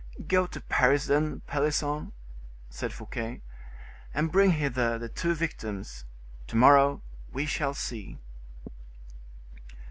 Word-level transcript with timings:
"Go 0.27 0.47
to 0.47 0.59
Paris, 0.61 1.05
then, 1.05 1.41
Pelisson," 1.41 2.13
said 2.71 2.91
Fouquet, 2.91 3.43
"and 4.15 4.31
bring 4.31 4.49
hither 4.53 4.97
the 4.97 5.07
two 5.07 5.35
victims; 5.35 6.05
to 6.47 6.55
morrow 6.55 7.03
we 7.31 7.45
shall 7.45 7.75
see." 7.75 8.17